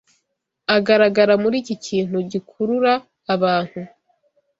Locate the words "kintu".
1.85-2.17